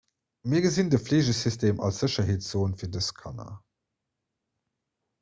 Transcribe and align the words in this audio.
mir 0.51 0.61
gesinn 0.65 0.89
de 0.93 0.99
fleegesystem 1.07 1.83
als 1.87 2.01
sécherheetszon 2.05 2.75
fir 2.83 2.93
dës 2.97 3.13
kanner 3.23 3.55